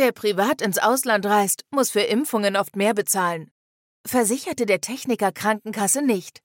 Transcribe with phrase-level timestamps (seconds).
[0.00, 3.50] Wer privat ins Ausland reist, muss für Impfungen oft mehr bezahlen.
[4.06, 6.40] Versicherte der Techniker Krankenkasse nicht.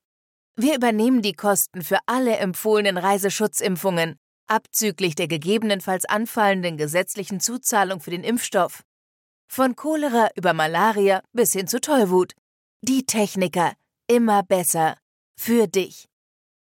[0.58, 8.10] Wir übernehmen die Kosten für alle empfohlenen Reiseschutzimpfungen, abzüglich der gegebenenfalls anfallenden gesetzlichen Zuzahlung für
[8.10, 8.84] den Impfstoff.
[9.48, 12.34] Von Cholera über Malaria bis hin zu Tollwut.
[12.82, 13.72] Die Techniker.
[14.10, 14.98] Immer besser.
[15.40, 16.10] Für dich.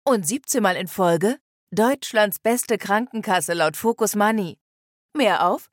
[0.03, 1.37] Und 17 Mal in Folge
[1.73, 4.57] Deutschlands beste Krankenkasse laut Focus Money.
[5.15, 5.69] Mehr auf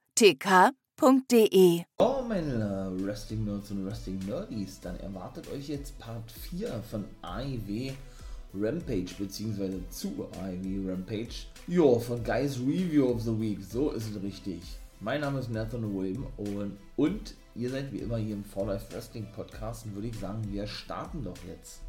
[0.97, 1.83] tk.de.
[1.99, 7.91] Oh, meine Wrestling Nerds und Wrestling Nerdies, dann erwartet euch jetzt Part 4 von AIW
[8.55, 11.45] Rampage, beziehungsweise zu AIW Rampage.
[11.67, 14.61] Jo, von Guys Review of the Week, so ist es richtig.
[14.99, 18.91] Mein Name ist Nathan William und, und ihr seid wie immer hier im For Life
[18.91, 21.81] Wrestling Podcast und würde ich sagen, wir starten doch jetzt.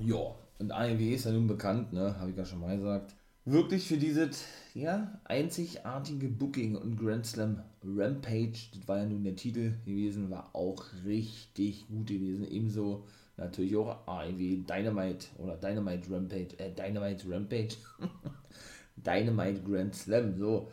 [0.00, 3.14] Ja, und AEW ist ja nun bekannt, ne, habe ich ja schon mal gesagt.
[3.44, 4.44] Wirklich für dieses,
[4.74, 10.50] ja, einzigartige Booking und Grand Slam Rampage, das war ja nun der Titel gewesen, war
[10.54, 12.46] auch richtig gut gewesen.
[12.50, 13.06] Ebenso
[13.38, 17.76] natürlich auch AEW Dynamite oder Dynamite Rampage, äh, Dynamite Rampage,
[18.96, 20.70] Dynamite Grand Slam, so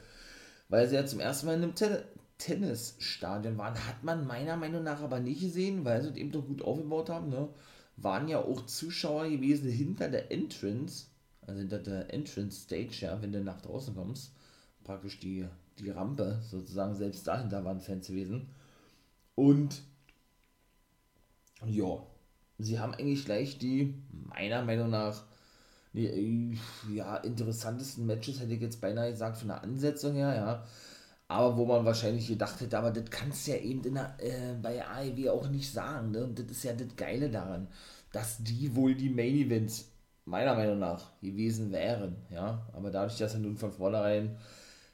[0.69, 1.99] weil sie ja zum ersten Mal in einem Ten
[2.37, 6.45] Tennisstadion waren, hat man meiner Meinung nach aber nicht gesehen, weil sie es eben doch
[6.45, 7.29] gut aufgebaut haben.
[7.29, 7.49] Ne?
[7.95, 11.07] Waren ja auch Zuschauer gewesen hinter der Entrance,
[11.47, 14.33] also hinter der Entrance Stage, ja, wenn du nach draußen kommst.
[14.83, 15.47] Praktisch die,
[15.79, 18.49] die Rampe sozusagen, selbst dahinter waren Fans gewesen.
[19.35, 19.81] Und
[21.65, 22.03] ja,
[22.57, 25.23] sie haben eigentlich gleich die, meiner Meinung nach,
[25.93, 26.57] die
[26.91, 30.65] ja, interessantesten Matches, hätte ich jetzt beinahe gesagt, von der Ansetzung her, ja.
[31.29, 34.85] Aber wo man wahrscheinlich gedacht hätte, aber das kannst du ja eben der, äh, bei
[34.85, 36.11] AEW auch nicht sagen.
[36.11, 36.23] Ne?
[36.23, 37.67] Und das ist ja das Geile daran,
[38.13, 39.91] dass die wohl die Main Events
[40.27, 42.17] meiner Meinung nach gewesen wären.
[42.29, 42.67] Ja?
[42.73, 44.37] Aber dadurch, dass er nun von vornherein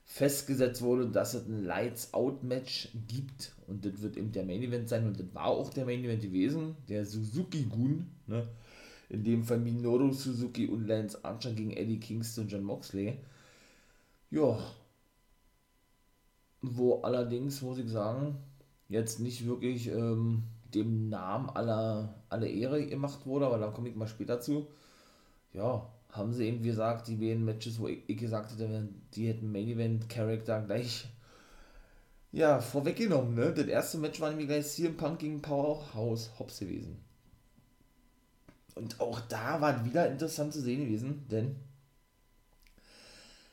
[0.05, 5.07] festgesetzt wurde, dass es ein Lights-Out-Match gibt und das wird eben der Main Event sein
[5.07, 8.47] und das war auch der Main Event gewesen, der Suzuki-Gun, ne?
[9.09, 13.17] in dem Fall Minoru Suzuki und Lance Archer gegen Eddie Kingston und John Moxley.
[14.29, 14.59] Ja.
[16.61, 18.38] Wo allerdings, muss ich sagen,
[18.88, 20.43] jetzt nicht wirklich ähm,
[20.73, 24.67] dem Namen aller, aller Ehre gemacht wurde, aber da komme ich mal später zu.
[25.53, 29.52] Ja, haben sie eben gesagt, die beiden Matches, wo ich, ich gesagt hätte, die hätten
[29.52, 31.08] Main Event Charakter gleich
[32.31, 33.53] ja, vorweggenommen, ne?
[33.53, 36.97] Das erste Match war nämlich gleich CM Punk gegen Powerhouse Hobbs gewesen.
[38.75, 41.56] Und auch da war wieder interessant zu sehen gewesen, denn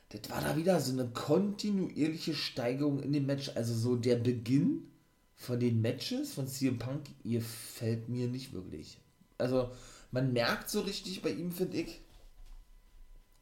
[0.09, 3.51] das war da wieder so eine kontinuierliche Steigerung in dem Match.
[3.55, 4.87] Also so der Beginn
[5.35, 8.97] von den Matches von CM Punk, ihr fällt mir nicht wirklich.
[9.37, 9.71] Also
[10.11, 12.01] man merkt so richtig bei ihm, finde ich,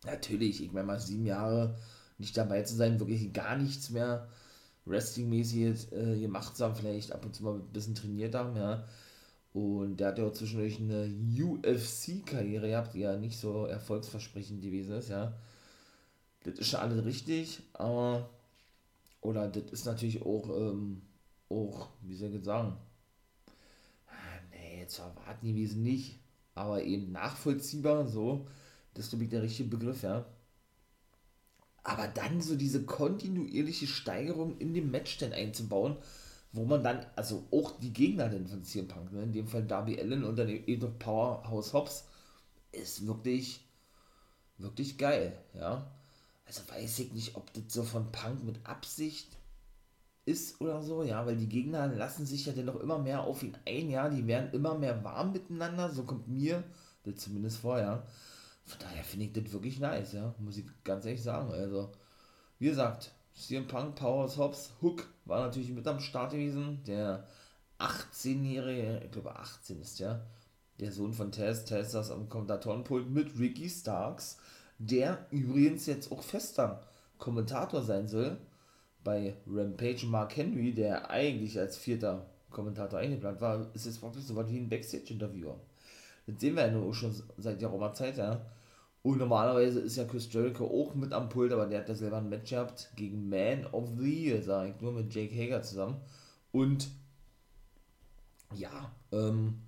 [0.06, 1.78] natürlich, ich meine mal sieben Jahre
[2.18, 4.30] nicht dabei zu sein, wirklich gar nichts mehr
[4.85, 8.85] Wrestling-mäßig äh, gemacht haben, vielleicht ab und zu mal ein bisschen trainiert haben, ja.
[9.53, 14.96] Und der hat ja auch zwischendurch eine UFC-Karriere gehabt, die ja nicht so erfolgsversprechend gewesen
[14.96, 15.34] ist, ja.
[16.44, 18.29] Das ist schon alles richtig, aber,
[19.22, 21.02] oder das ist natürlich auch, ähm,
[21.50, 22.78] auch, wie soll ich sagen,
[24.08, 26.19] ah, nee, zu erwarten gewesen nicht,
[26.59, 28.46] aber eben nachvollziehbar, so,
[28.94, 30.25] das ist, der richtige Begriff, ja.
[31.84, 35.96] Aber dann so diese kontinuierliche Steigerung in dem Match dann einzubauen,
[36.52, 39.64] wo man dann, also auch die Gegner denn von CM Punk, ne, in dem Fall
[39.64, 42.06] Darby Allen und dann eben noch Powerhouse Hobbs,
[42.74, 43.66] ist wirklich,
[44.58, 45.90] wirklich geil, ja.
[46.46, 49.38] Also weiß ich nicht, ob das so von Punk mit Absicht
[50.25, 53.44] ist oder so, ja, weil die Gegner lassen sich ja dann noch immer mehr auf
[53.44, 56.63] ihn ein, ja, die werden immer mehr warm miteinander, so kommt mir
[57.03, 58.03] das zumindest ja.
[58.66, 61.91] Von daher finde ich das wirklich nice, ja, muss ich ganz ehrlich sagen, also,
[62.59, 66.84] wie gesagt, CM Punk, Powers Hobbs, Hook war natürlich mit am Start gewesen.
[66.85, 67.25] Der
[67.79, 70.25] 18-jährige, ich glaube 18 ist der,
[70.79, 71.63] der Sohn von Tess.
[71.63, 74.40] Tess saß am Kommentatorenpult mit Ricky Starks,
[74.78, 76.84] der übrigens jetzt auch fester
[77.18, 78.38] Kommentator sein soll
[79.03, 80.05] bei Rampage.
[80.05, 84.57] Mark Henry, der eigentlich als vierter Kommentator eingeplant war, ist jetzt wirklich so was wie
[84.57, 85.59] ein Backstage-Interviewer.
[86.28, 88.46] Das sehen wir ja nur schon seit der Zeit, ja.
[89.01, 92.17] Und normalerweise ist ja Chris Jericho auch mit am Pult, aber der hat ja selber
[92.17, 95.97] ein Match gehabt gegen Man of the Year, sag ich, nur mit Jake Hager zusammen.
[96.52, 96.90] Und
[98.53, 99.61] ja, ähm,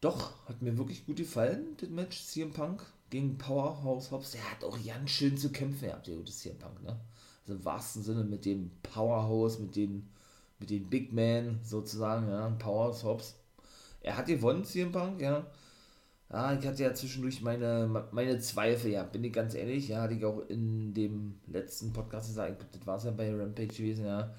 [0.00, 4.32] doch, hat mir wirklich gut gefallen, das Match CM Punk gegen Powerhouse Hobbs.
[4.32, 7.00] Der hat auch ganz schön zu kämpfen gehabt, der gute CM Punk, ne?
[7.44, 10.08] Also im wahrsten Sinne mit dem Powerhouse, mit den,
[10.58, 13.36] mit den Big Man sozusagen, ja, Powerhouse Hobbs.
[14.00, 15.46] Er hat gewonnen, CM Punk, ja
[16.34, 20.14] ja, ich hatte ja zwischendurch meine, meine Zweifel, ja, bin ich ganz ehrlich, ja, hatte
[20.14, 24.34] ich auch in dem letzten Podcast gesagt, das war es ja bei Rampage gewesen, ja.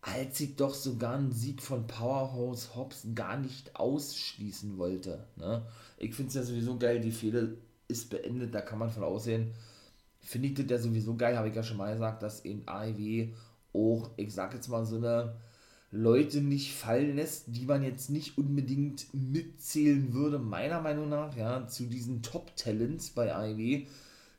[0.00, 5.26] als ich doch sogar einen Sieg von Powerhouse Hobbs gar nicht ausschließen wollte.
[5.36, 5.64] Ne?
[5.98, 9.54] Ich finde es ja sowieso geil, die Fehde ist beendet, da kann man von aussehen.
[10.28, 13.28] Finde ich das ja sowieso geil, habe ich ja schon mal gesagt, dass in AEW
[13.72, 15.34] auch, ich sag jetzt mal, so eine
[15.90, 21.66] Leute nicht fallen lässt, die man jetzt nicht unbedingt mitzählen würde, meiner Meinung nach, ja,
[21.66, 23.86] zu diesen Top-Talents bei AEW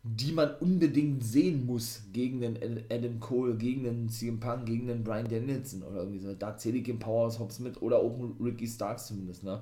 [0.03, 5.03] die man unbedingt sehen muss gegen den Adam Cole, gegen den CM Punk, gegen den
[5.03, 6.33] Brian Danielson oder irgendwie so.
[6.33, 9.44] Da zähle ich den Powerhouse Hobbs mit oder auch Ricky Starks zumindest.
[9.44, 9.62] Ne?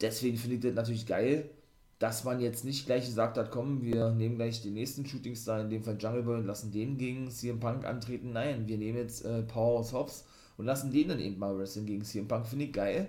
[0.00, 1.50] Deswegen finde ich das natürlich geil,
[1.98, 5.60] dass man jetzt nicht gleich gesagt hat, komm, wir nehmen gleich den nächsten Shooting Star,
[5.60, 8.32] in dem Fall Jungle Boy, und lassen den gegen CM Punk antreten.
[8.32, 10.24] Nein, wir nehmen jetzt äh, Powerhouse Hobbs
[10.56, 12.46] und lassen den dann eben mal wrestling gegen CM Punk.
[12.46, 13.08] Finde ich geil.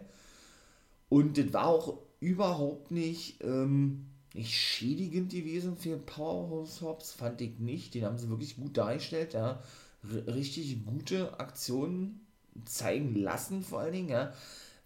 [1.08, 3.44] Und das war auch überhaupt nicht.
[3.44, 7.94] Ähm, nicht schädigend gewesen für Powerhouse Hobbs, fand ich nicht.
[7.94, 9.62] Den haben sie wirklich gut dargestellt, ja.
[10.04, 12.26] R richtig gute Aktionen
[12.66, 14.34] zeigen lassen, vor allen Dingen, ja.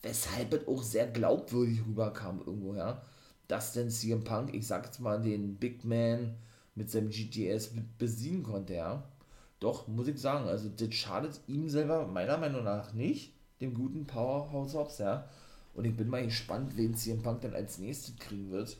[0.02, 3.02] Weshalb es auch sehr glaubwürdig rüberkam irgendwo, ja.
[3.48, 6.36] Dass denn CM Punk, ich sag jetzt mal, den Big Man
[6.76, 9.04] mit seinem GTS besiegen konnte, ja.
[9.60, 14.06] Doch, muss ich sagen, also das schadet ihm selber meiner Meinung nach nicht, dem guten
[14.06, 15.30] Powerhouse Hobbs, ja.
[15.74, 18.78] Und ich bin mal gespannt, wen CM Punk dann als nächstes kriegen wird.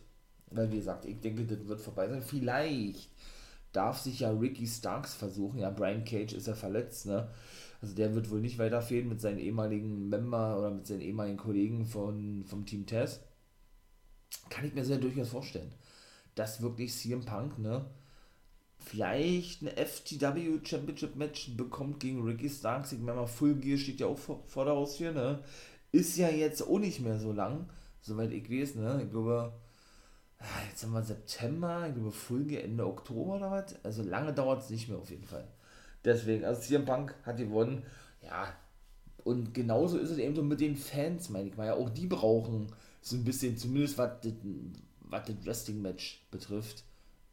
[0.52, 2.22] Weil, wie gesagt, ich denke, das wird vorbei sein.
[2.22, 3.10] Vielleicht
[3.72, 5.60] darf sich ja Ricky Starks versuchen.
[5.60, 7.30] Ja, Brian Cage ist ja verletzt, ne?
[7.82, 11.86] Also der wird wohl nicht weiterfehlen mit seinen ehemaligen Member oder mit seinen ehemaligen Kollegen
[11.86, 13.24] von, vom Team Test.
[14.50, 15.74] Kann ich mir sehr durchaus vorstellen.
[16.36, 17.86] Dass wirklich CM Punk, ne?
[18.78, 22.92] Vielleicht eine FTW Championship Match bekommt gegen Ricky Starks.
[22.92, 25.44] Ich meine mal, Full Gear steht ja auch vor, vor der Haustür, ne?
[25.92, 27.70] Ist ja jetzt auch nicht mehr so lang,
[28.02, 29.02] soweit ich weiß, ne?
[29.04, 29.54] Ich glaube,
[30.44, 33.76] Ah, jetzt haben wir September, ich glaube Folge Ende Oktober oder was.
[33.84, 35.48] Also lange dauert es nicht mehr auf jeden Fall.
[36.04, 37.84] Deswegen, also CM Punk hat gewonnen.
[38.22, 38.54] Ja,
[39.24, 41.68] und genauso ist es eben so mit den Fans, meine ich mal.
[41.68, 42.68] Ja, auch die brauchen
[43.04, 46.84] so ein bisschen, zumindest was das, Wrestling-Match betrifft,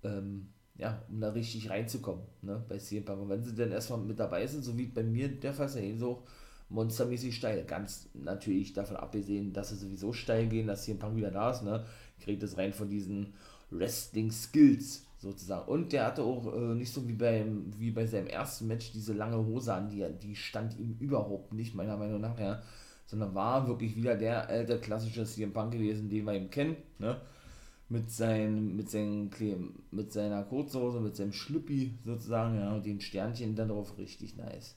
[0.03, 3.23] ähm, ja, um da richtig reinzukommen, ne, bei CM Punk.
[3.23, 5.77] Und wenn sie dann erstmal mit dabei sind, so wie bei mir der Fall ist,
[5.77, 6.25] ja so
[6.69, 7.65] monstermäßig steil.
[7.65, 11.63] Ganz natürlich davon abgesehen, dass sie sowieso steil gehen, dass CM Punk wieder da ist,
[11.63, 11.85] ne,
[12.21, 13.35] kriegt es rein von diesen
[13.71, 15.69] Wrestling-Skills sozusagen.
[15.69, 19.13] Und der hatte auch äh, nicht so wie, beim, wie bei seinem ersten Match diese
[19.13, 22.61] lange Hose an, die, die stand ihm überhaupt nicht, meiner Meinung nach, ja.
[23.11, 27.21] Sondern war wirklich wieder der alte klassische CM Punk gewesen, den wir ihm kennen, ne?
[27.89, 29.31] Mit, sein, mit, seinen,
[29.91, 34.77] mit seiner Kurzhose, mit seinem Schlüppi sozusagen, ja, und den Sternchen dann drauf richtig nice.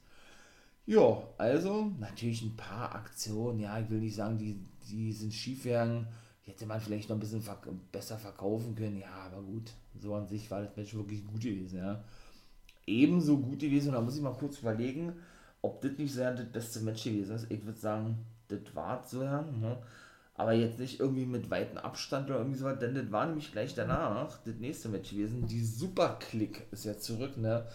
[0.88, 4.60] Ja, also natürlich ein paar Aktionen, ja, ich will nicht sagen, die,
[4.90, 6.08] die sind schiefgegangen,
[6.44, 9.00] die hätte man vielleicht noch ein bisschen verk besser verkaufen können.
[9.00, 9.72] Ja, aber gut,
[10.02, 11.78] so an sich war das Match wirklich gut gewesen.
[11.78, 12.04] Ja.
[12.88, 15.14] Ebenso gut gewesen, da muss ich mal kurz überlegen,
[15.64, 17.48] ob das nicht sehr das beste Match gewesen ist.
[17.50, 18.20] Ich würde sagen,
[18.50, 19.42] das war so, ja.
[19.42, 19.82] Ne?
[20.36, 23.74] Aber jetzt nicht irgendwie mit weitem Abstand oder irgendwie so, denn das war nämlich gleich
[23.74, 25.48] danach das nächste Match gewesen.
[25.48, 27.66] Die Super Click ist ja zurück, ne?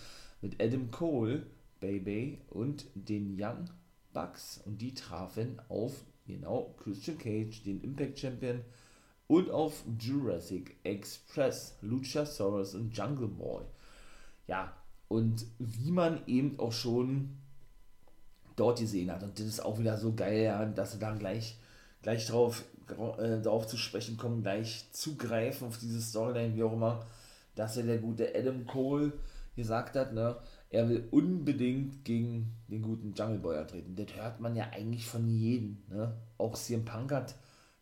[0.40, 1.46] Mit Adam Cole,
[1.80, 3.70] Baby und den Young
[4.12, 4.60] Bucks.
[4.64, 8.60] Und die trafen auf Genau, Christian Cage, den Impact Champion
[9.28, 13.64] und auf Jurassic Express, Luchasaurus und Jungle Boy.
[14.46, 14.74] Ja,
[15.08, 17.38] und wie man eben auch schon
[18.58, 19.22] dort gesehen hat.
[19.22, 21.58] Und das ist auch wieder so geil, ja, dass sie dann gleich,
[22.02, 22.64] gleich drauf,
[23.18, 27.06] äh, darauf zu sprechen kommen, gleich zugreifen auf diese Storyline, wie auch immer,
[27.54, 29.12] dass ja der gute Adam Cole
[29.56, 30.36] gesagt hat, ne,
[30.70, 33.96] er will unbedingt gegen den guten Jungle Boy treten.
[33.96, 35.78] Das hört man ja eigentlich von jedem.
[35.88, 36.14] Ne?
[36.36, 37.34] Auch CM Punk hat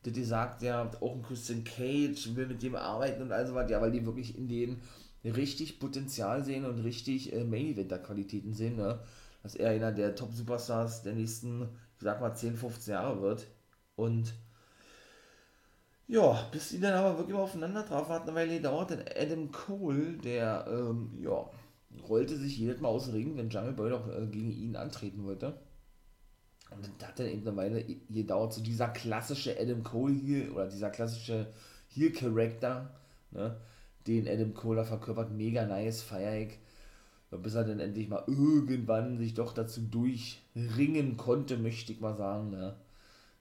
[0.03, 3.81] das gesagt, ja, auch ein Christian Cage will mit dem arbeiten und also was, ja,
[3.81, 4.81] weil die wirklich in denen
[5.25, 9.01] richtig Potenzial sehen und richtig äh, Main Eventer Qualitäten sehen, ne?
[9.47, 13.47] Dass er einer der Top Superstars der nächsten, ich sag mal 10, 15 Jahre wird
[13.95, 14.35] und
[16.09, 20.15] ja, bis die dann aber wirklich aufeinander trafen, hat eine Weile gedauert, denn Adam Cole,
[20.15, 21.49] der, ähm, ja,
[22.09, 25.23] rollte sich jedes Mal aus dem Ring, wenn Jungle Boy doch äh, gegen ihn antreten
[25.25, 25.55] wollte.
[26.73, 30.67] Und dann hat er eben eine Weile gedauert, so dieser klassische Adam Cole hier, oder
[30.67, 31.53] dieser klassische
[31.91, 32.91] Heel-Charakter,
[33.31, 33.57] ne,
[34.09, 36.59] den Adam Cole da verkörpert, mega nice, feier ich.
[37.31, 42.51] Bis er dann endlich mal irgendwann sich doch dazu durchringen konnte, möchte ich mal sagen,
[42.51, 42.77] ne.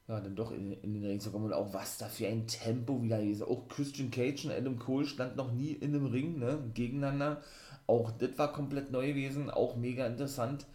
[0.07, 2.45] Ja, dann doch in, in den Ring zu kommen und auch was da für ein
[2.45, 3.41] Tempo wieder ist.
[3.41, 7.41] Auch Christian Cage und Adam Cole stand noch nie in einem Ring, ne, gegeneinander.
[7.87, 10.65] Auch das war komplett neu gewesen, auch mega interessant.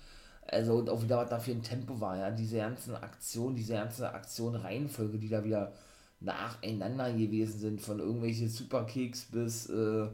[0.47, 3.75] Also und auch wieder, was da für ein Tempo war, ja, diese ganzen Aktionen, diese
[3.75, 5.73] ganze Aktion Reihenfolge, die da wieder
[6.21, 10.09] nacheinander gewesen sind, von irgendwelchen Superkicks bis, äh,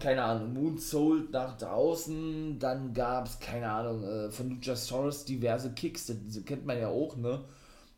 [0.00, 6.06] keine Ahnung, Moonsault nach draußen, dann gab es, keine Ahnung, äh, von Luchasaurus diverse Kicks,
[6.06, 7.44] das kennt man ja auch, ne?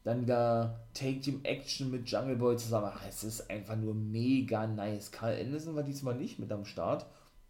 [0.02, 2.90] Dann da Take Team Action mit Jungle Boy zusammen.
[2.90, 5.10] Ach, es ist einfach nur mega nice.
[5.10, 7.06] Carl Anderson war diesmal nicht mit am Start.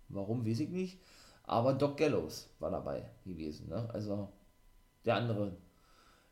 [0.09, 0.99] Warum, weiß ich nicht.
[1.45, 3.89] Aber Doc Gallows war dabei gewesen, ne?
[3.93, 4.29] Also
[5.05, 5.57] der andere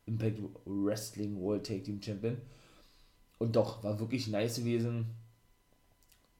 [0.06, 2.38] Impact Wrestling World Take Team Champion.
[3.38, 5.14] Und doch, war wirklich nice gewesen.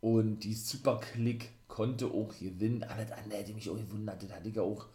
[0.01, 2.85] Und die Super Click konnte auch gewinnen.
[2.85, 4.23] Alles andere hätte mich auch gewundert.
[4.23, 4.87] Das hatte ich ja auch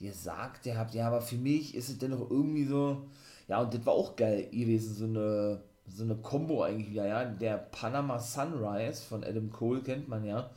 [0.00, 0.66] gesagt.
[0.66, 3.02] Ihr habt ja, aber für mich ist es dennoch irgendwie so.
[3.48, 4.94] Ja, und das war auch geil gewesen.
[4.94, 7.06] So eine, so eine Combo eigentlich wieder.
[7.06, 10.50] Ja, der Panama Sunrise von Adam Cole kennt man ja.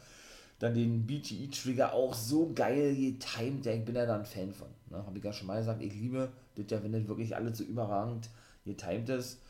[0.60, 3.66] Dann den BTE Trigger auch so geil getimed.
[3.66, 4.68] Ja, ich bin ja da ein Fan von.
[4.90, 5.06] Ne?
[5.06, 5.82] Habe ich ja schon mal gesagt.
[5.82, 8.30] Ich liebe das ja, wenn das wirklich alles so überragend
[8.66, 9.42] getimed ist.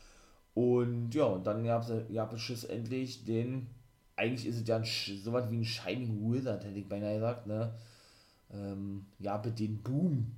[0.54, 3.66] Und ja, und dann gab es schlussendlich den
[4.16, 7.46] eigentlich ist es ja ein, so was wie ein Shining Wizard, hätte ich beinahe gesagt,
[7.46, 7.74] ne?
[8.52, 10.32] Ähm, ja, mit den Boom.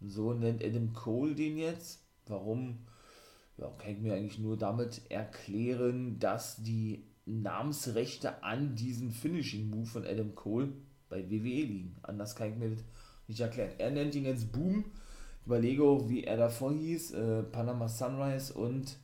[0.00, 2.04] So nennt Adam Cole den jetzt.
[2.26, 2.78] Warum?
[3.56, 9.86] Ja, kann ich mir eigentlich nur damit erklären, dass die Namensrechte an diesen Finishing Move
[9.86, 10.72] von Adam Cole
[11.08, 11.96] bei WWE liegen.
[12.02, 12.84] Anders kann ich mir das
[13.28, 13.72] nicht erklären.
[13.78, 14.84] Er nennt ihn jetzt Boom.
[15.40, 17.12] Ich überlege auch, wie er davor hieß.
[17.12, 18.96] Äh, Panama Sunrise und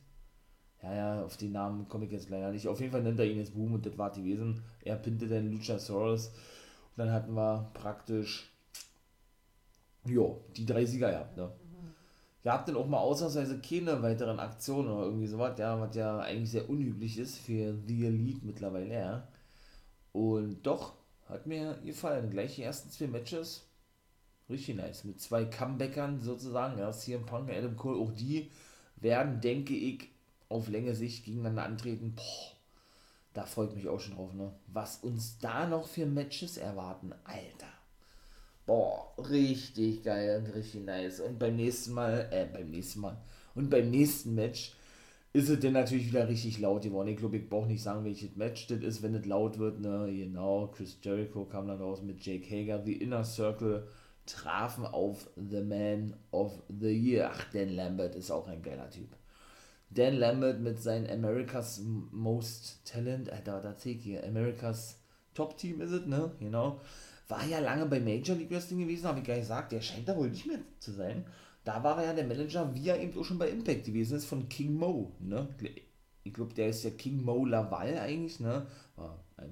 [0.81, 2.67] ja, ja, auf den Namen komme ich jetzt leider nicht.
[2.67, 4.61] Auf jeden Fall nennt er ihn jetzt Boom und das war die Wesen.
[4.81, 6.27] Er pinte den Luchasaurus.
[6.27, 8.49] Und dann hatten wir praktisch,
[10.05, 11.51] jo, die drei Sieger gehabt, ne?
[12.45, 16.19] Ihr habt dann auch mal ausnahmsweise keine weiteren Aktionen oder irgendwie sowas, ja, was ja
[16.19, 19.27] eigentlich sehr unüblich ist für The Elite mittlerweile, ja.
[20.13, 20.93] Und doch,
[21.27, 22.29] hat mir gefallen.
[22.29, 23.67] Gleich die ersten zwei Matches,
[24.49, 25.03] richtig nice.
[25.03, 28.49] Mit zwei Comebackern sozusagen, ja, CM Punk und Adam Cole, auch die
[28.95, 30.09] werden, denke ich,
[30.49, 32.57] auf Länge Sicht gegeneinander antreten, boah,
[33.33, 34.51] da freut mich auch schon drauf, ne?
[34.67, 37.71] Was uns da noch für Matches erwarten, Alter.
[38.65, 41.19] Boah, richtig geil und richtig nice.
[41.19, 43.17] Und beim nächsten Mal, äh, beim nächsten Mal.
[43.55, 44.73] Und beim nächsten Match
[45.31, 47.09] ist es dann natürlich wieder richtig laut geworden.
[47.09, 50.07] Ich glaube, ich brauche nicht sagen, welches Match das ist, wenn es laut wird, ne?
[50.11, 52.83] Genau, Chris Jericho kam dann raus mit Jake Hager.
[52.83, 53.87] The Inner Circle
[54.25, 57.31] trafen auf The Man of the Year.
[57.31, 59.18] Ach, Dan Lambert ist auch ein geiler Typ.
[59.91, 61.81] Dan Lambert mit seinem America's
[62.11, 64.99] Most Talent, äh, da, zählt hier, America's
[65.33, 66.31] Top Team ist es, ne?
[66.39, 66.79] Genau.
[67.27, 69.71] War ja lange bei Major League Wrestling gewesen, habe ich gar nicht gesagt.
[69.71, 71.25] Der scheint da wohl nicht mehr zu sein.
[71.63, 74.25] Da war er ja der Manager, wie er eben auch schon bei Impact gewesen ist,
[74.25, 75.47] von King Mo, ne?
[76.23, 78.65] Ich glaube, der ist ja King Mo Laval eigentlich, ne?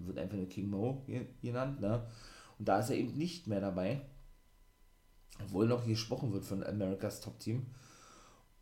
[0.06, 1.06] Wird einfach nur King Mo
[1.42, 2.08] genannt, ne?
[2.60, 4.02] Und da ist er eben nicht mehr dabei.
[5.44, 7.68] Obwohl noch gesprochen wird von America's Top Team.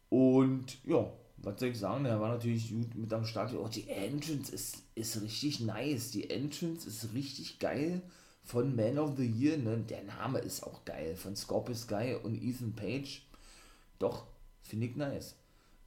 [0.09, 1.09] Und ja,
[1.45, 3.53] was soll ich sagen, er war natürlich gut mit am Start.
[3.53, 6.11] Oh, die Entrance ist, ist richtig nice.
[6.11, 8.01] Die Entrance ist richtig geil
[8.43, 9.57] von Man of the Year.
[9.57, 9.77] Ne?
[9.87, 11.15] Der Name ist auch geil.
[11.15, 13.21] Von Scorpio Sky und Ethan Page.
[13.99, 14.25] Doch,
[14.63, 15.35] finde ich nice.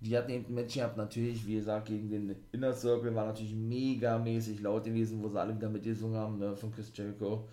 [0.00, 3.54] Die hatten eben ein Match gehabt, natürlich, wie gesagt, gegen den Inner Circle, war natürlich
[3.54, 7.48] mega mäßig laut gewesen, wo sie alle wieder mitgesungen haben, ne, von Chris Jericho.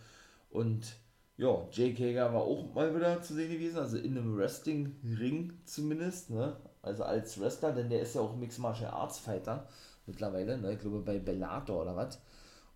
[0.52, 0.96] Und
[1.38, 6.30] ja, Jake Hager war auch mal wieder zu sehen gewesen, also in einem Wrestling-Ring zumindest,
[6.30, 6.56] ne?
[6.86, 9.68] Also als Wrestler, denn der ist ja auch Mixed Martial Arts Fighter
[10.06, 10.74] mittlerweile, ne?
[10.74, 12.20] Ich glaube bei Bellator oder was.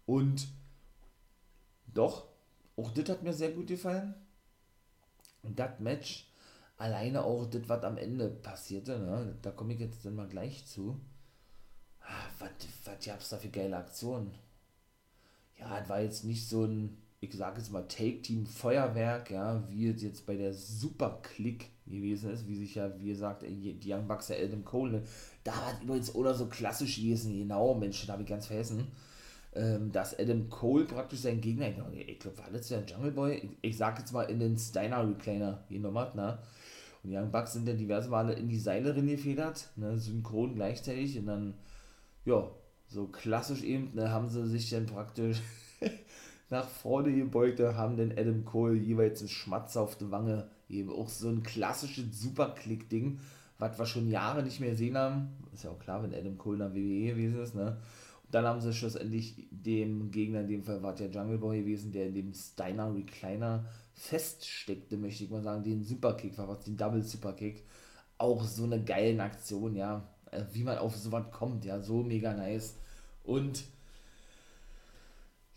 [0.07, 0.47] Und
[1.93, 2.27] doch,
[2.75, 4.15] auch das hat mir sehr gut gefallen.
[5.43, 6.27] Und das Match,
[6.77, 9.37] alleine auch das, was am Ende passierte, ne?
[9.43, 10.99] Da komme ich jetzt dann mal gleich zu.
[12.01, 12.49] Ah, was,
[12.85, 14.33] was gab's da für geile Aktionen?
[15.59, 19.89] Ja, es war jetzt nicht so ein ich sage jetzt mal Take-Team Feuerwerk, ja, wie
[19.89, 24.07] es jetzt bei der Super Click gewesen ist, wie sich ja, wie gesagt, die Young
[24.07, 25.03] Bucks, der Adam Cole, ne,
[25.43, 28.87] da war übrigens oder so klassisch gewesen, genau, Mensch, da habe ich ganz vergessen,
[29.53, 33.49] ähm, dass Adam Cole praktisch sein Gegner, ich glaube, war das ja Jungle Boy, ich,
[33.61, 36.39] ich sage jetzt mal in den Steiner Recliner genommen hat, ne,
[37.03, 41.17] und die Young Bucks sind dann diverse Male in die Seile gefedert, ne, synchron gleichzeitig
[41.19, 41.53] und dann,
[42.23, 42.49] ja,
[42.87, 45.41] so klassisch eben, ne, haben sie sich dann praktisch
[46.49, 50.49] nach vorne gebeugt haben den Adam Cole jeweils einen Schmatz auf die Wange.
[50.67, 53.19] Eben auch so ein klassisches Superklick-Ding,
[53.57, 55.29] was wir schon Jahre nicht mehr gesehen haben.
[55.53, 57.77] Ist ja auch klar, wenn Adam Cole in WWE gewesen ist, ne?
[58.23, 61.91] Und dann haben sie schlussendlich dem Gegner, in dem Fall war der Jungle Boy gewesen,
[61.91, 66.77] der in dem Steiner Recliner feststeckte, möchte ich mal sagen, den Superkick war, was den
[66.77, 67.63] Double Superkick.
[68.17, 70.07] Auch so eine geile Aktion, ja.
[70.31, 72.75] Äh, wie man auf sowas kommt, ja, so mega nice.
[73.23, 73.63] Und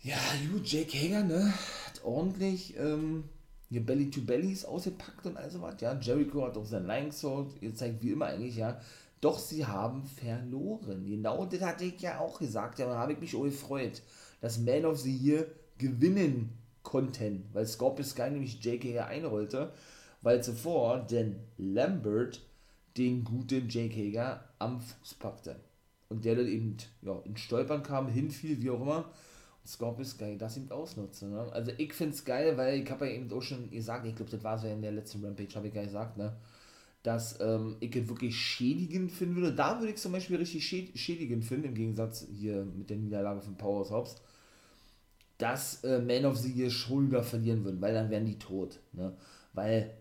[0.03, 0.17] ja,
[0.51, 1.53] gut, Jake Hager, ne,
[1.87, 3.23] hat ordentlich ähm,
[3.69, 5.97] hier Belly to Bellies ausgepackt und all so was, ja.
[5.99, 8.79] Jericho hat auch sein Lying Sword gezeigt, wie immer eigentlich, ja.
[9.21, 11.05] Doch sie haben verloren.
[11.05, 14.01] Genau das hatte ich ja auch gesagt, ja, da habe ich mich auch gefreut,
[14.41, 19.71] dass Man of the Year gewinnen konnten, weil Scorpio Sky nämlich JK einrollte,
[20.21, 22.41] weil zuvor denn Lambert
[22.97, 25.55] den guten Jake Hager am Fuß packte.
[26.09, 29.05] Und der dann eben ja, in Stolpern kam, hinfiel, wie auch immer.
[29.63, 31.27] Und Scorpio Sky das eben ausnutzte.
[31.27, 31.47] Ne?
[31.51, 34.31] Also ich finde es geil, weil ich habe ja eben auch schon gesagt, ich glaube,
[34.31, 36.35] das war so in der letzten Rampage, habe ich ja gesagt, ne?
[37.03, 39.53] dass ähm, ich es wirklich schädigend finden würde.
[39.53, 43.57] Da würde ich zum Beispiel richtig schädigend finden, im Gegensatz hier mit der Niederlage von
[43.57, 44.15] Powerhouse Hobbs,
[45.37, 48.79] dass äh, Man of the Year schon wieder verlieren würden, weil dann wären die tot.
[48.93, 49.13] Ne?
[49.51, 49.93] Weil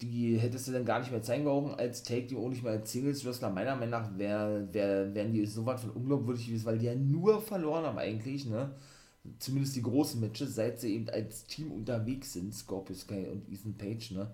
[0.00, 2.72] die hättest du dann gar nicht mehr zeigen brauchen als Take, die auch nicht mehr
[2.72, 3.50] als Singles Wrestler.
[3.50, 6.94] Meiner Meinung nach wär, wär, wären die so weit von unglaubwürdig gewesen, weil die ja
[6.94, 8.74] nur verloren haben eigentlich, ne?
[9.38, 13.74] Zumindest die großen Matches, seit sie eben als Team unterwegs sind, Scorpio Sky und Ethan
[13.76, 14.30] Page, ne?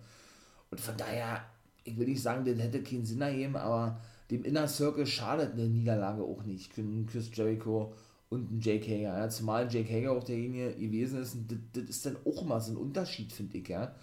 [0.70, 1.44] Und von daher
[1.84, 4.00] ich will nicht sagen, das hätte keinen Sinn ergeben, aber
[4.30, 6.72] dem Inner Circle schadet eine Niederlage auch nicht.
[6.72, 7.92] Chris Jericho
[8.28, 9.18] und ein Jake Hager.
[9.18, 9.28] Ja.
[9.28, 12.76] Zumal Jake Hager auch derjenige gewesen ist, das, das ist dann auch mal so ein
[12.76, 13.94] Unterschied, finde ich, ja.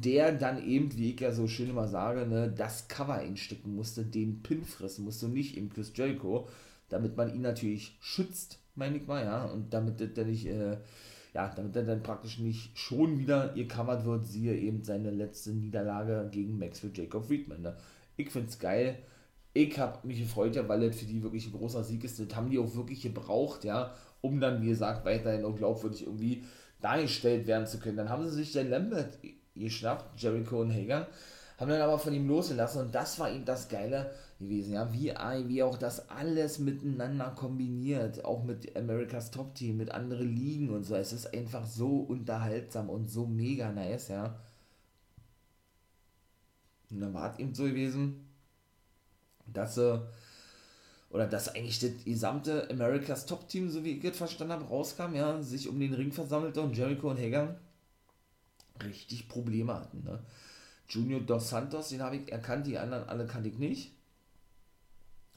[0.00, 4.04] Der dann eben, wie ich ja so schön immer sage, ne, das Cover einstecken musste,
[4.04, 6.48] den Pin fressen musste nicht eben Chris Jericho,
[6.88, 9.44] damit man ihn natürlich schützt, meine ich mal, ja.
[9.46, 10.46] Und damit der nicht.
[10.46, 10.78] Äh,
[11.34, 16.28] ja, damit er dann praktisch nicht schon wieder gecovert wird, siehe eben seine letzte Niederlage
[16.30, 17.62] gegen Maxwell Jacob Friedman.
[17.62, 17.76] Ne?
[18.16, 18.98] Ich finde es geil.
[19.54, 22.18] Ich habe mich gefreut, ja, weil das für die wirklich ein großer Sieg ist.
[22.18, 26.44] Das haben die auch wirklich gebraucht, ja, um dann, wie gesagt, weiterhin auch glaubwürdig irgendwie
[26.80, 27.96] dargestellt werden zu können.
[27.96, 29.18] Dann haben sie sich den Lambert
[29.56, 31.08] geschnappt, Jericho und Hager,
[31.58, 35.12] haben dann aber von ihm losgelassen und das war eben das Geile gewesen, ja, wie,
[35.48, 40.84] wie auch das alles miteinander kombiniert, auch mit America's Top Team, mit anderen Ligen und
[40.84, 44.34] so, es ist einfach so unterhaltsam und so mega nice, ja.
[46.90, 48.26] Und dann war es eben so gewesen,
[49.46, 50.02] dass sie,
[51.10, 55.14] oder dass eigentlich das gesamte America's Top Team, so wie ich es verstanden habe, rauskam,
[55.14, 57.56] ja, sich um den Ring versammelte und Jericho und Hager
[58.82, 60.18] richtig Probleme hatten, ne.
[60.88, 63.92] Junior Dos Santos, den habe ich erkannt, die anderen alle kannte ich nicht.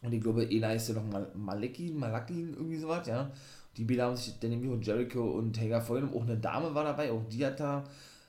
[0.02, 3.32] Und ich glaube, Ela ist ja noch Mal Maleki, Malaki, irgendwie sowas, ja.
[3.78, 6.84] Die Bilder haben sich dann nämlich und Jericho und Hager vorhin, auch eine Dame war
[6.84, 7.84] dabei, auch die hat da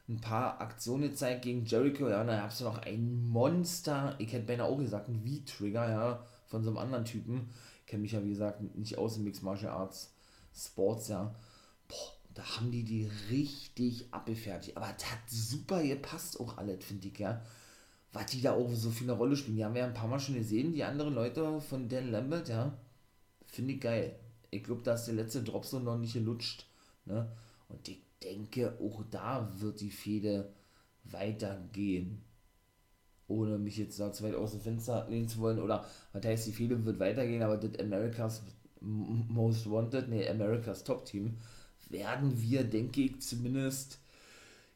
[0.08, 4.32] ein paar Aktionen gezeigt gegen Jericho, ja, und dann gab du noch ein Monster, ich
[4.32, 7.48] hätte beinahe auch gesagt, ein V-Trigger, ja, von so einem anderen Typen.
[7.80, 10.12] Ich kenne mich ja, wie gesagt, nicht aus im Mixed Martial Arts
[10.54, 11.34] Sports, ja.
[12.36, 14.76] Da haben die die richtig abgefertigt.
[14.76, 17.42] Aber das hat super gepasst auch alles, finde ich, ja
[18.16, 19.56] was die da auch so viel eine Rolle spielen.
[19.56, 22.48] Die haben wir ja ein paar Mal schon gesehen, die anderen Leute von Dan Lambert,
[22.48, 22.76] ja.
[23.46, 24.16] Finde ich geil.
[24.50, 26.66] Ich glaube, da ist der letzte Drop so noch nicht gelutscht.
[27.04, 27.30] Ne?
[27.68, 30.52] Und ich denke, auch da wird die Fehde
[31.04, 32.22] weitergehen.
[33.28, 35.60] Ohne mich jetzt da zu weit aus dem Fenster lehnen zu wollen.
[35.60, 38.42] Oder was heißt, die Fehde wird weitergehen, aber das America's
[38.80, 41.36] Most Wanted, nee, America's Top Team,
[41.90, 43.98] werden wir, denke ich, zumindest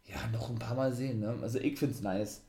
[0.07, 1.21] ja noch ein paar Mal sehen.
[1.21, 1.37] Ne?
[1.43, 2.43] Also ich finde es nice.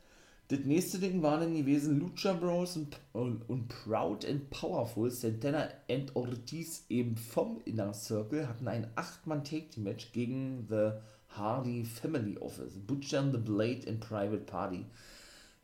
[0.52, 5.10] Das nächste Ding war dann gewesen Lucha Bros und, und, und Proud and Powerful.
[5.10, 10.92] Santana and Ortiz eben vom Inner Circle hatten ein 8-Mann-Take-Team-Match gegen The
[11.30, 12.74] Hardy Family Office.
[12.86, 14.86] Butcher and the Blade in Private Party.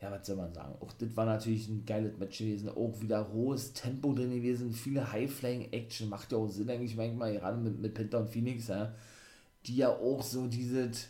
[0.00, 0.76] Ja, was soll man sagen?
[0.80, 2.68] Auch das war natürlich ein geiles Match gewesen.
[2.68, 4.72] Auch wieder hohes Tempo drin gewesen.
[4.72, 6.08] Viele High-Flying-Action.
[6.08, 8.94] Macht ja auch Sinn eigentlich manchmal, gerade mit, mit Penta und Phoenix, ja.
[9.66, 11.08] Die ja auch so dieses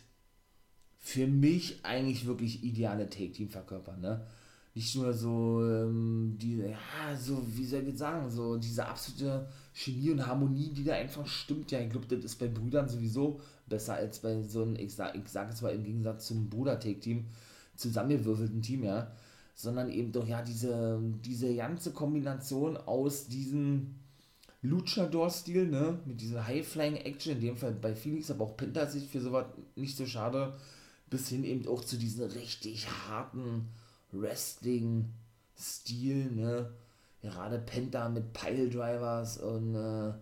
[0.99, 4.25] für mich eigentlich wirklich ideale Take-Team verkörpern, ne?
[4.75, 10.11] Nicht nur so, ähm, die, ja, so, wie soll ich sagen, so diese absolute Chemie
[10.11, 11.71] und Harmonie, die da einfach stimmt.
[11.71, 15.15] Ja, ich glaube, das ist bei Brüdern sowieso besser als bei so einem, ich sag,
[15.15, 17.25] ich sag es mal im Gegensatz zum Bruder-Take-Team,
[17.79, 19.11] zusammengewürfelten Team, ja.
[19.55, 23.95] Sondern eben doch, ja, diese, diese ganze Kombination aus diesem
[24.61, 29.21] Luchador-Stil, ne, mit dieser High-Flying-Action, in dem Fall bei Phoenix, aber auch Penta sich für
[29.21, 30.53] sowas nicht so schade
[31.09, 33.67] bis hin eben auch zu diesem richtig harten
[34.11, 36.71] Wrestling-Stil, ne?
[37.21, 40.13] Gerade Penta mit Piledrivers und, äh,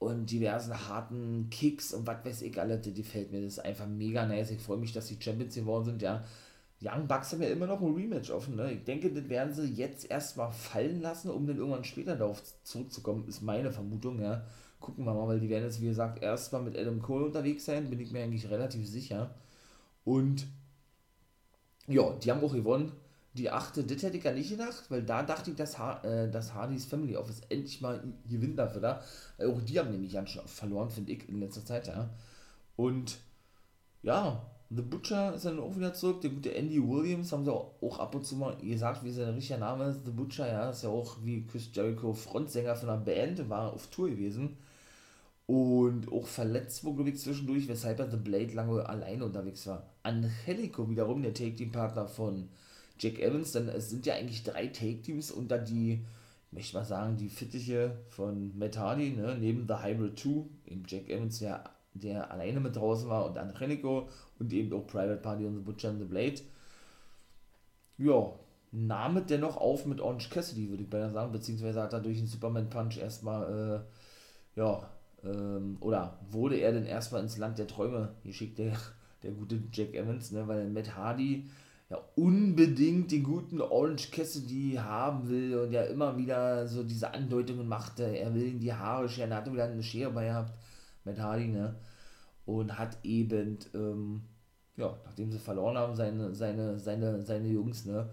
[0.00, 3.42] und diversen harten Kicks und was weiß ich alles, die fällt mir.
[3.42, 4.50] Das ist einfach mega nice.
[4.50, 6.24] Ich freue mich, dass die Champions geworden sind, ja.
[6.80, 8.72] Young Bucks haben ja immer noch ein Rematch offen, ne?
[8.72, 13.26] Ich denke, das werden sie jetzt erstmal fallen lassen, um dann irgendwann später darauf zurückzukommen,
[13.26, 14.44] ist meine Vermutung, ja.
[14.80, 17.90] Gucken wir mal, weil die werden jetzt, wie gesagt, erstmal mit Adam Cole unterwegs sein,
[17.90, 19.34] bin ich mir eigentlich relativ sicher.
[20.04, 20.46] Und
[21.88, 22.92] ja, die haben auch gewonnen.
[23.34, 26.30] Die achte, das hätte ich gar nicht gedacht, weil da dachte ich, dass, ha äh,
[26.30, 29.02] dass Hardys Family Office endlich mal gewinnt dafür da.
[29.38, 32.10] Auch die haben nämlich ganz schön verloren, finde ich, in letzter Zeit, ja.
[32.76, 33.18] Und
[34.02, 36.20] ja, The Butcher ist dann auch wieder zurück.
[36.20, 39.58] Der gute Andy Williams haben sie auch, ab und zu mal gesagt, wie sein richtiger
[39.58, 40.04] Name ist.
[40.04, 43.86] The Butcher, ja, ist ja auch wie Chris Jericho Frontsänger von einer Band, war auf
[43.88, 44.56] Tour gewesen.
[45.46, 49.86] und auch verletzt wurde, glaube ich, zwischendurch, weshalb er The Blade lange alleine unterwegs war.
[50.02, 52.48] Angelico wiederum, der Take-Team-Partner von
[52.98, 56.04] Jack Evans, denn es sind ja eigentlich drei Take-Teams unter die,
[56.50, 60.28] ich möchte mal sagen, die Fittiche von Matt Hardy, ne, neben The Hybrid 2,
[60.66, 65.20] eben Jack Evans, der, der alleine mit draußen war, und Angelico und eben auch Private
[65.20, 66.40] Party und The Butcher and The Blade.
[67.98, 68.32] Ja,
[68.70, 72.18] nahm es dennoch auf mit Orange Cassidy, würde ich beinahe sagen, beziehungsweise hat er durch
[72.18, 73.84] den Superman Punch erstmal,
[74.56, 74.88] äh, ja,
[75.24, 78.76] ähm, oder wurde er denn erstmal ins Land der Träume geschickt, der,
[79.22, 81.48] der gute Jack Evans, ne, weil Matt Hardy
[81.90, 87.66] ja unbedingt den guten Orange Cassidy haben will und ja immer wieder so diese Andeutungen
[87.66, 90.52] machte, er will ihm die Haare scheren, er hatte wieder eine Schere bei gehabt,
[91.08, 91.74] Matt Hardy, ne,
[92.46, 94.22] und hat eben, ähm,
[94.76, 98.08] ja, nachdem sie verloren haben, seine, seine, seine, seine Jungs, ne,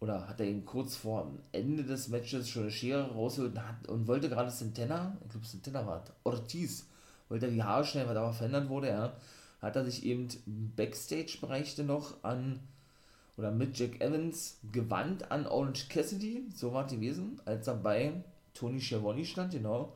[0.00, 3.88] oder hat er ihn kurz vor Ende des Matches schon eine Schere rausgeholt und, hat,
[3.88, 6.86] und wollte gerade Santana, ich glaube Santana war Ortiz,
[7.28, 9.16] wollte er die Haare schneiden, was aber verändert wurde, ja,
[9.60, 12.60] hat er sich eben im Backstage-Bereich noch an,
[13.36, 18.22] oder mit Jack Evans gewandt an Orange Cassidy, so war es gewesen, als er bei
[18.54, 19.94] Tony Schiavone stand, genau,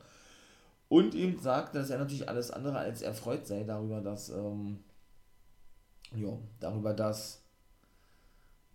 [0.91, 4.79] und ihm sagt, dass er natürlich alles andere als erfreut sei darüber, dass, ähm,
[6.13, 7.45] ja, darüber, dass,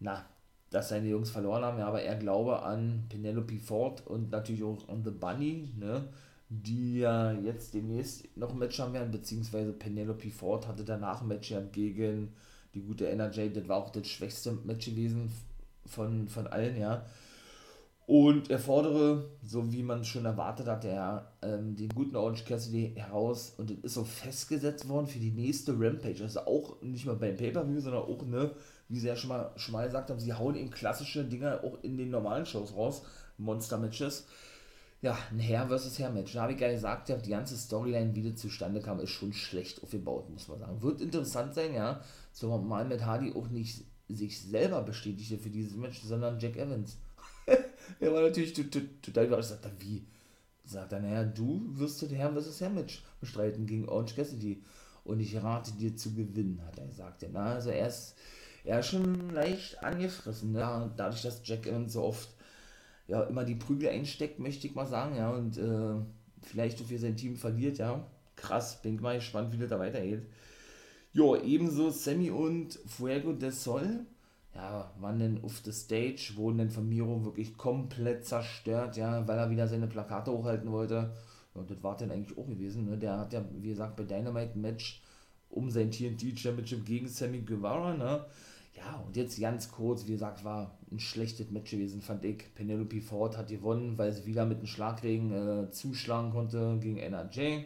[0.00, 0.24] na,
[0.70, 4.88] dass seine Jungs verloren haben, ja, aber er glaube an Penelope Ford und natürlich auch
[4.88, 6.09] an The Bunny, ne,
[6.48, 11.29] die ja jetzt demnächst noch ein Match haben werden, beziehungsweise Penelope Ford hatte danach ein
[11.29, 12.33] Match gegen
[12.72, 15.31] die gute NRJ, das war auch das schwächste Match gewesen
[15.85, 17.05] von, von allen, ja.
[18.06, 22.92] Und er fordere, so wie man schon erwartet hatte, er ähm, den guten Orange Cassidy
[22.94, 26.22] heraus und das ist so festgesetzt worden für die nächste Rampage.
[26.22, 28.52] Also auch nicht mal beim Pay-Per-View, sondern auch, ne,
[28.88, 31.82] wie sie ja schon mal, schon mal gesagt haben, sie hauen eben klassische Dinger auch
[31.82, 33.02] in den normalen Shows raus,
[33.38, 34.28] Monster-Matches.
[35.02, 36.32] Ja, ein Herr versus Herr-Match.
[36.32, 39.32] Da habe ich ja gesagt, ja, die ganze Storyline, wie das zustande kam, ist schon
[39.32, 40.80] schlecht aufgebaut, muss man sagen.
[40.80, 42.00] Wird interessant sein, ja,
[42.32, 46.98] zumal mit Hardy auch nicht sich selber bestätigte für dieses Match, sondern Jack Evans
[48.01, 49.51] er war natürlich total überrascht.
[49.51, 50.07] Sagt er, wie?
[50.64, 52.61] Sagt er, naja, du wirst den Herrn vs.
[52.61, 54.62] Herr-Match bestreiten gegen Orange Cassidy.
[55.05, 57.25] Und ich rate dir zu gewinnen, hat er gesagt.
[57.33, 58.16] Na, also er ist,
[58.64, 60.53] er ist schon leicht angefressen.
[60.53, 60.92] Ne?
[60.96, 62.29] Dadurch, dass Jack Evans so oft
[63.07, 65.16] ja, immer die Prügel einsteckt, möchte ich mal sagen.
[65.16, 65.94] Ja, und äh,
[66.42, 67.79] vielleicht für sein Team verliert.
[67.79, 68.83] Ja, krass.
[68.83, 70.27] Bin mal gespannt, wie das da weitergeht.
[71.12, 74.05] Ja, ebenso Sammy und Fuego del Sol
[74.56, 79.38] ja, waren dann auf der Stage, wurden dann von Miro wirklich komplett zerstört, ja, weil
[79.38, 81.12] er wieder seine Plakate hochhalten wollte.
[81.54, 82.86] Ja, das war dann eigentlich auch gewesen.
[82.86, 82.96] Ne?
[82.96, 85.02] Der hat ja, wie gesagt, bei Dynamite ein Match
[85.50, 88.24] um sein TNT Championship gegen Sammy Guevara, ne?
[88.74, 92.54] Ja, und jetzt ganz kurz, wie gesagt, war ein schlechtes Match gewesen, fand ich.
[92.54, 97.64] Penelope Ford hat gewonnen, weil sie wieder mit einem Schlagregen äh, zuschlagen konnte gegen NRJ.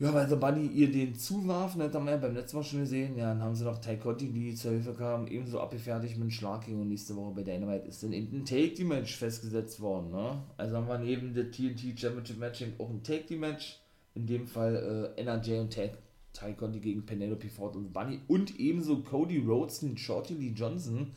[0.00, 2.80] Ja, weil The Bunny ihr den zuwarf, das haben wir ja beim letzten Mal schon
[2.80, 3.16] gesehen.
[3.16, 6.30] Ja, dann haben sie noch Ty Conti, die zur Hilfe kam, ebenso abgefertigt mit einem
[6.30, 10.12] Schlag und nächste Woche bei Dynamite ist dann eben ein Take-Team-Match festgesetzt worden.
[10.12, 10.40] Ne?
[10.56, 13.80] Also haben wir neben der TNT Championship Match eben auch ein Take-Team-Match.
[14.14, 19.02] In dem Fall äh, NRJ und Ty Conti gegen Penelope Ford und Bunny und ebenso
[19.02, 21.12] Cody Rhodes und Shorty Lee Johnson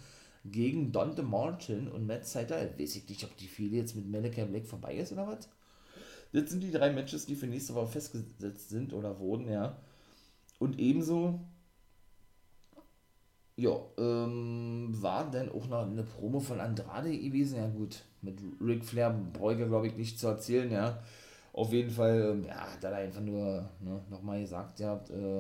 [0.46, 2.74] gegen Dante Martin und Matt Seidel.
[2.80, 5.48] Weiß ich nicht, ob die viele jetzt mit Malachi Black vorbei ist oder was?
[6.34, 9.78] Das sind die drei Matches, die für nächste Woche festgesetzt sind oder wurden, ja.
[10.60, 11.40] Und ebenso,
[13.58, 17.58] ja, ähm, war dann auch noch eine Promo von Andrade gewesen.
[17.58, 21.04] Ja, gut, mit Ric Flair bräuchte, glaube ich, nicht zu erzählen, ja.
[21.54, 25.40] Auf jeden Fall, ähm, ja, hat er einfach nur ne, nochmal gesagt, ja, äh,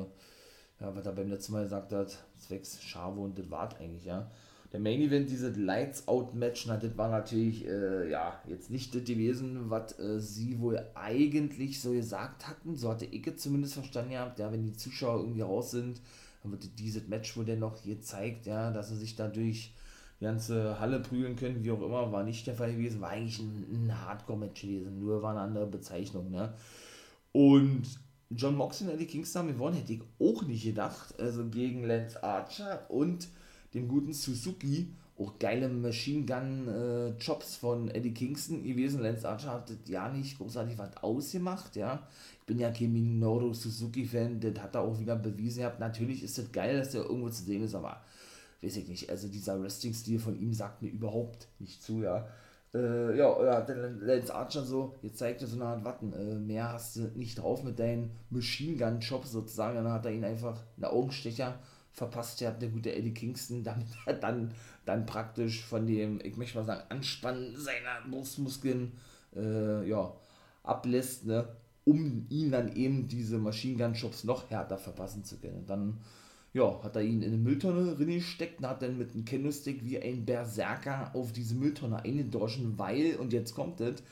[0.79, 4.29] ja, was er beim letzten Mal gesagt hat, zwecks Schavo und das war eigentlich, ja
[4.71, 8.95] der Main Event, dieses Lights Out Match, na, das war natürlich, äh, ja, jetzt nicht
[8.95, 12.75] das gewesen, was äh, sie wohl eigentlich so gesagt hatten.
[12.75, 15.99] So hatte ich es zumindest verstanden gehabt, ja, wenn die Zuschauer irgendwie raus sind,
[16.41, 19.73] dann wird dieses Match wohl dennoch gezeigt, ja, dass sie sich dadurch
[20.21, 23.39] die ganze Halle prügeln können, wie auch immer, war nicht der Fall gewesen, war eigentlich
[23.39, 26.53] ein, ein Hardcore-Match gewesen, nur war eine andere Bezeichnung, ne.
[27.33, 27.83] Und
[28.29, 32.85] John Moxley und Eddie Kingston gewonnen, hätte ich auch nicht gedacht, also gegen Lance Archer
[32.89, 33.27] und
[33.73, 34.87] dem guten Suzuki.
[35.17, 39.01] Auch geile Machine Gun äh, Jobs von Eddie Kingston gewesen.
[39.01, 42.07] Lance Archer hat das ja nicht großartig was ausgemacht, ja.
[42.39, 45.79] Ich bin ja kein Minoru Suzuki Fan, das hat er auch wieder bewiesen gehabt.
[45.79, 48.01] Natürlich ist das geil, dass der irgendwo zu sehen ist, aber
[48.61, 49.09] weiß ich nicht.
[49.09, 52.27] Also dieser Wrestling-Stil von ihm sagt mir überhaupt nicht zu, ja.
[52.73, 56.13] Äh, ja, hat Lance Archer so, jetzt zeigt er so eine Art Watten.
[56.13, 59.75] Äh, mehr hast du nicht drauf mit deinen Machine Gun Jobs sozusagen.
[59.75, 61.59] Dann hat er ihn einfach einen Augenstecher
[61.93, 64.53] verpasst hat, der gute Eddie Kingston, damit er dann,
[64.85, 68.93] dann praktisch von dem, ich möchte mal sagen, Anspannen seiner Brustmuskeln
[69.35, 70.13] äh, ja,
[70.63, 71.47] ablässt, ne?
[71.83, 75.65] um ihn dann eben diese Machine Gun Shops noch härter verpassen zu können.
[75.65, 75.99] dann
[76.53, 80.01] ja, hat er ihn in eine Mülltonne reingesteckt und hat dann mit einem Candlestick wie
[80.01, 84.03] ein Berserker auf diese Mülltonne eingedroschen, weil, und jetzt kommt es,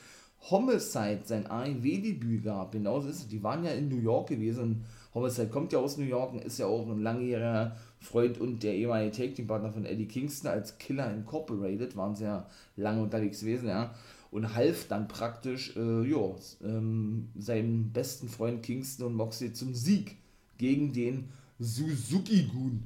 [0.48, 2.72] Homicide sein AEW-Debüt gab.
[2.72, 3.28] Genauso ist es.
[3.28, 4.84] Die waren ja in New York gewesen.
[5.14, 8.74] Homicide kommt ja aus New York und ist ja auch ein langjähriger Freund und der
[8.74, 11.96] ehemalige Take-Team-Partner von Eddie Kingston als Killer Incorporated.
[11.96, 12.46] Waren sie ja
[12.76, 13.94] lange unterwegs gewesen, ja.
[14.30, 20.16] Und half dann praktisch, äh, ja, ähm, seinem besten Freund Kingston und Moxley zum Sieg
[20.56, 22.84] gegen den Suzuki-Gun.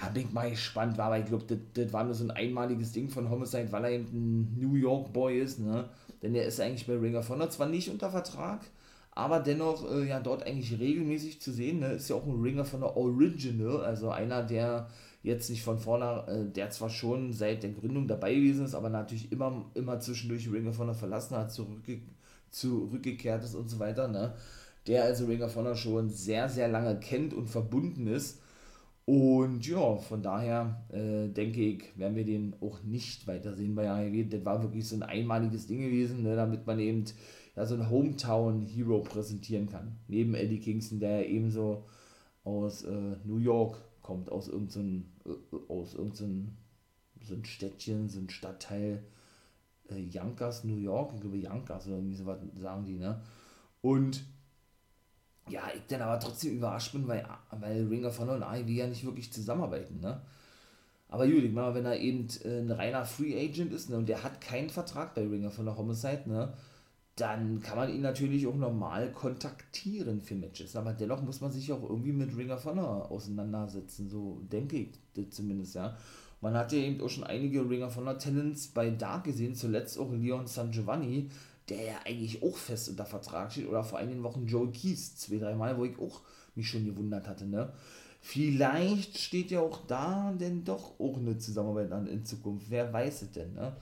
[0.00, 2.30] Da bin ich mal gespannt, war, aber ich glaube, das, das war nur so ein
[2.30, 5.88] einmaliges Ding von Homicide, weil er eben ein New York Boy ist, ne?
[6.22, 8.60] Denn er ist eigentlich bei Ring of Honor zwar nicht unter Vertrag,
[9.12, 11.92] aber dennoch äh, ja dort eigentlich regelmäßig zu sehen, ne?
[11.92, 14.88] Ist ja auch ein Ring of Honor Original, also einer, der
[15.22, 18.88] jetzt nicht von vorne, äh, der zwar schon seit der Gründung dabei gewesen ist, aber
[18.88, 22.00] natürlich immer, immer zwischendurch Ring of Honor verlassen hat, zurückge
[22.50, 24.34] zurückgekehrt ist und so weiter, ne?
[24.86, 28.42] Der also Ring of Honor schon sehr, sehr lange kennt und verbunden ist
[29.04, 34.28] und ja, von daher äh, denke ich, werden wir den auch nicht weitersehen bei AEW.
[34.28, 37.04] Das war wirklich so ein einmaliges Ding gewesen, ne, damit man eben
[37.56, 39.98] ja, so einen Hometown-Hero präsentieren kann.
[40.08, 41.84] Neben Eddie Kingston, der ebenso
[42.44, 46.56] aus äh, New York kommt, aus irgendeinem äh, aus irgendeinem
[47.20, 49.04] so ein Städtchen, so ein Stadtteil
[49.90, 53.20] äh, Yonkers, New York, ich glaube Yonkers oder irgendwie sowas sagen die, ne?
[53.80, 54.24] Und
[55.48, 58.86] ja, ich dann aber trotzdem überrascht bin, weil, weil Ring of Honor und AEW ja
[58.86, 60.20] nicht wirklich zusammenarbeiten, ne?
[61.08, 64.08] Aber gut, ich meine, wenn er eben äh, ein reiner Free Agent ist, ne, und
[64.08, 66.54] der hat keinen Vertrag bei Ring of Honor Homicide, ne,
[67.16, 70.76] dann kann man ihn natürlich auch normal kontaktieren für Matches.
[70.76, 75.30] Aber dennoch muss man sich auch irgendwie mit Ring of Honor auseinandersetzen, so denke ich
[75.30, 75.96] zumindest, ja.
[76.40, 79.98] Man hat ja eben auch schon einige Ring of Honor Talents bei Dark gesehen, zuletzt
[79.98, 81.28] auch Leon San Giovanni,
[81.68, 85.38] der ja eigentlich auch fest unter Vertrag steht, oder vor einigen Wochen Joe Keys, zwei,
[85.38, 86.22] dreimal, wo ich auch
[86.54, 87.72] mich schon gewundert hatte, ne?
[88.20, 92.70] Vielleicht steht ja auch da denn doch auch eine Zusammenarbeit an in Zukunft.
[92.70, 93.76] Wer weiß es denn, ne?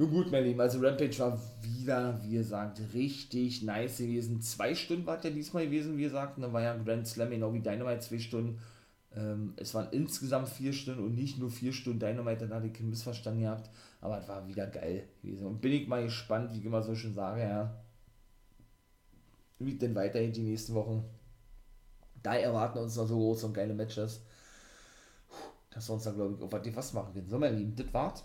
[0.00, 4.40] Nun gut, mein Lieben, also Rampage war wieder, wie gesagt, richtig nice gewesen.
[4.40, 6.42] Zwei Stunden war es ja diesmal gewesen, wie gesagt.
[6.42, 8.58] Da war ja Grand Slam genau wie Dynamite zwei Stunden.
[9.14, 12.80] Ähm, es waren insgesamt vier Stunden und nicht nur vier Stunden Dynamite, dann hatte ich
[12.80, 13.68] missverstanden gehabt.
[14.00, 15.46] Aber es war wieder geil gewesen.
[15.46, 17.70] Und bin ich mal gespannt, wie ich immer so schön sage, ja.
[19.58, 21.04] Wie denn weiterhin die nächsten Wochen.
[22.22, 24.22] Da erwarten uns noch so große und geile Matches.
[25.68, 27.28] Dass wir uns da, glaube ich, auf was was machen können.
[27.28, 28.24] So, mein Lieben, das war's.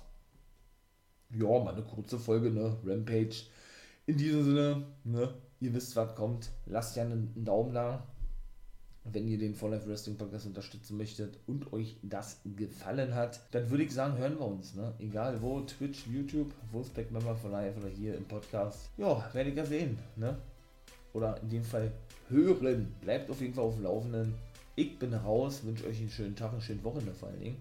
[1.32, 2.78] Ja, mal eine kurze Folge, ne?
[2.86, 3.44] Rampage.
[4.06, 5.34] In diesem Sinne, ne?
[5.60, 6.52] Ihr wisst, was kommt.
[6.66, 8.06] Lasst ja einen, einen Daumen da
[9.06, 13.70] wenn ihr den For Life Wrestling Podcast unterstützen möchtet und euch das gefallen hat, dann
[13.70, 14.74] würde ich sagen, hören wir uns.
[14.74, 14.94] Ne?
[15.00, 18.90] Egal wo, Twitch, YouTube, Wolfpack Member for Life oder hier im Podcast.
[18.98, 19.98] Ja, werde ich ja sehen.
[20.16, 20.36] Ne?
[21.14, 21.92] Oder in dem Fall
[22.30, 22.94] hören.
[23.02, 24.34] Bleibt auf jeden Fall auf dem Laufenden.
[24.76, 27.58] Ich bin raus, wünsche euch einen schönen Tag, eine schöne Woche vor allen Dingen.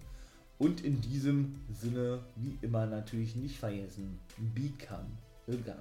[0.57, 4.19] Und in diesem Sinne, wie immer, natürlich nicht vergessen,
[4.53, 5.07] become
[5.47, 5.75] a gun.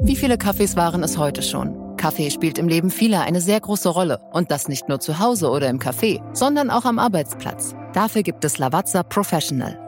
[0.00, 1.96] Wie viele Kaffees waren es heute schon?
[1.96, 4.20] Kaffee spielt im Leben vieler eine sehr große Rolle.
[4.32, 7.74] Und das nicht nur zu Hause oder im Café, sondern auch am Arbeitsplatz.
[7.92, 9.87] Dafür gibt es Lavazza Professional.